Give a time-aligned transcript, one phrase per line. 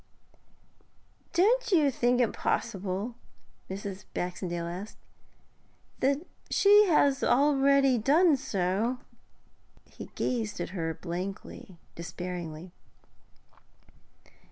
[1.33, 3.13] 'Don't you think it possible,'
[3.69, 4.05] Mrs.
[4.15, 4.97] Baxendale asked,
[5.99, 8.97] 'that she has already done so?'
[9.85, 12.71] He gazed at her blankly, despairingly.